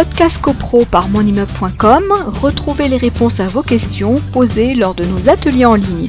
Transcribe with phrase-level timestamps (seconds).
[0.00, 2.04] Podcast CoPro par monimmeuble.com,
[2.40, 6.08] retrouvez les réponses à vos questions posées lors de nos ateliers en ligne.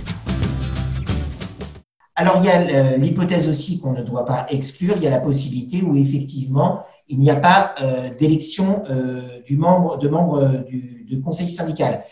[2.15, 5.09] Alors, il y a euh, l'hypothèse aussi qu'on ne doit pas exclure, il y a
[5.09, 10.63] la possibilité où effectivement, il n'y a pas euh, d'élection euh, du membre, de membre
[10.69, 12.05] du, conseil syndical.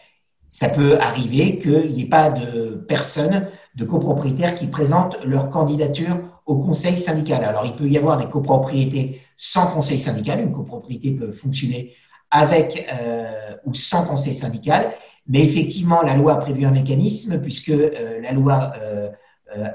[0.50, 6.18] Ça peut arriver qu'il n'y ait pas de personnes, de copropriétaires qui présentent leur candidature
[6.50, 7.44] au conseil syndical.
[7.44, 10.42] Alors, il peut y avoir des copropriétés sans conseil syndical.
[10.42, 11.94] Une copropriété peut fonctionner
[12.32, 12.86] avec
[13.66, 14.92] ou sans conseil syndical.
[15.28, 17.72] Mais effectivement, la loi a prévu un mécanisme puisque
[18.22, 19.10] la loi euh,
[19.56, 19.68] euh,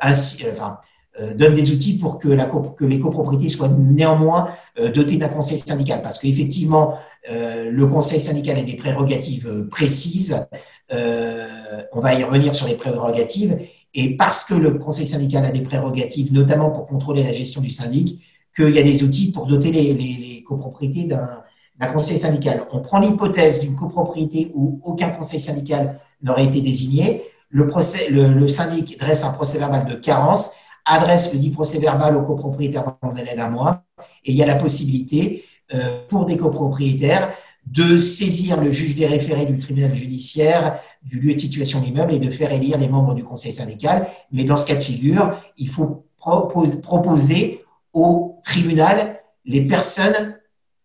[1.21, 2.29] euh, donne des outils pour que,
[2.75, 6.03] que les copropriétés soient néanmoins dotées d'un conseil syndical.
[6.03, 6.99] Parce qu'effectivement,
[7.31, 10.45] le conseil syndical a des prérogatives précises.
[10.91, 13.57] on va y revenir sur les prérogatives.
[13.95, 17.71] Et parce que le conseil syndical a des prérogatives, notamment pour contrôler la gestion du
[17.71, 18.21] syndic,
[18.55, 22.67] qu'il y a des outils pour doter les, copropriétés d'un conseil syndical.
[22.73, 27.23] On prend l'hypothèse d'une copropriété où aucun conseil syndical n'aurait été désigné
[27.55, 32.85] le, syndic dresse un procès verbal de carence, adresse le dit procès verbal au copropriétaire
[33.01, 33.85] dans un délai d'un mois,
[34.25, 37.31] et il y a la possibilité euh, pour des copropriétaires
[37.67, 42.15] de saisir le juge des référés du tribunal judiciaire du lieu de situation de l'immeuble
[42.15, 44.09] et de faire élire les membres du conseil syndical.
[44.33, 50.37] Mais dans ce cas de figure, il faut proposer au tribunal les personnes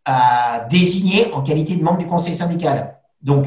[0.06, 2.97] à désigner en qualité de membre du conseil syndical.
[3.22, 3.45] Donc,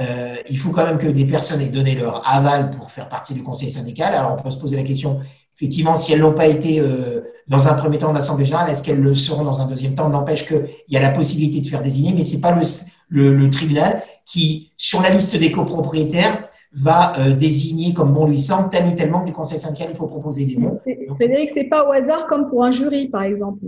[0.00, 3.34] euh, il faut quand même que des personnes aient donné leur aval pour faire partie
[3.34, 4.14] du conseil syndical.
[4.14, 5.20] Alors, on peut se poser la question,
[5.56, 8.82] effectivement, si elles n'ont pas été euh, dans un premier temps en assemblée générale, est-ce
[8.82, 10.08] qu'elles le seront dans un deuxième temps?
[10.08, 12.64] N'empêche qu'il y a la possibilité de faire désigner, mais ce n'est pas le,
[13.50, 18.86] tribunal qui, sur la liste des copropriétaires, va euh, désigner comme bon lui semble tel
[18.86, 19.88] ou tel membre du conseil syndical.
[19.90, 20.80] Il faut proposer des noms.
[21.16, 23.66] Frédéric, ce n'est pas au hasard comme pour un jury, par exemple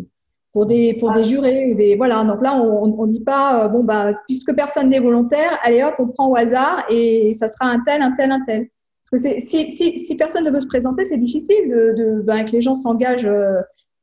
[0.54, 1.74] pour des, pour des jurés.
[1.74, 2.24] Des, voilà.
[2.24, 5.96] Donc là, on ne dit pas, euh, bon, bah, puisque personne n'est volontaire, allez hop,
[5.98, 8.68] on prend au hasard et ça sera un tel, un tel, un tel.
[9.10, 12.52] Parce que si, si, si, personne ne veut se présenter, c'est difficile de, ben, que
[12.52, 13.26] les gens s'engagent.
[13.26, 13.60] Euh,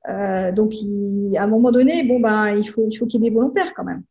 [0.09, 0.73] euh, donc,
[1.37, 3.73] à un moment donné, bon, ben, il faut qu'il faut qu'il y ait des volontaires
[3.73, 4.03] quand même.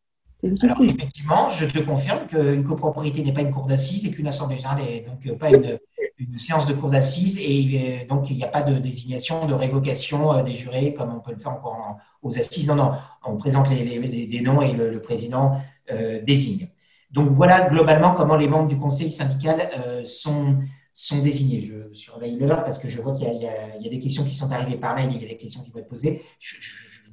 [0.43, 4.55] Alors, effectivement, je te confirme qu'une copropriété n'est pas une cour d'assises et qu'une assemblée
[4.55, 5.77] générale n'est donc pas une,
[6.21, 9.53] une séance de cour d'assises et euh, donc il n'y a pas de désignation, de
[9.53, 12.67] révocation euh, des jurés comme on peut le faire encore aux assises.
[12.67, 12.93] Non, non,
[13.25, 15.57] on présente les, noms et le, président
[15.91, 16.69] euh, désigne.
[17.11, 19.69] Donc voilà globalement comment les membres du conseil syndical
[20.05, 20.55] sont,
[20.93, 21.61] sont désignés.
[21.61, 24.77] Je surveille l'heure parce que je vois qu'il y, a des questions qui sont arrivées
[24.77, 26.21] par mail et il y a des questions qui vont être posées.
[26.39, 26.55] Je,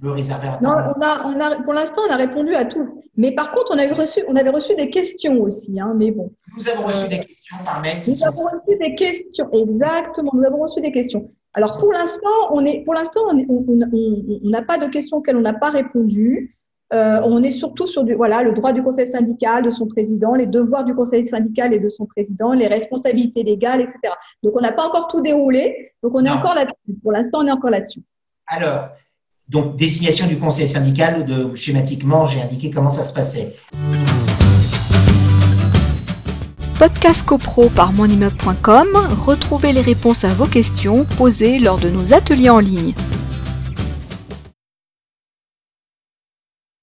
[0.01, 3.03] veux réserver un Non, on a, on a, pour l'instant, on a répondu à tout.
[3.17, 5.79] Mais par contre, on, a reçu, on avait reçu des questions aussi.
[5.81, 6.33] Hein, mais bon.
[6.57, 7.99] Nous avons reçu des questions par mail.
[8.07, 10.31] Nous avons reçu des questions, exactement.
[10.35, 11.31] Nous avons reçu des questions.
[11.55, 15.55] Alors pour l'instant, on est, pour l'instant, on n'a pas de questions auxquelles on n'a
[15.55, 16.55] pas répondu.
[16.95, 20.35] Euh, on est surtout sur du, voilà, le droit du conseil syndical, de son président,
[20.35, 23.99] les devoirs du conseil syndical et de son président, les responsabilités légales, etc.
[24.43, 25.93] Donc on n'a pas encore tout déroulé.
[26.03, 26.99] Donc on est encore là-dessus.
[27.03, 28.01] Pour l'instant, on est encore là-dessus.
[28.47, 28.89] Alors,
[29.49, 33.57] donc, désignation du conseil syndical, de, schématiquement, j'ai indiqué comment ça se passait.
[36.79, 38.89] Podcast CoPro par monimmeuble.com,
[39.19, 42.93] retrouvez les réponses à vos questions posées lors de nos ateliers en ligne.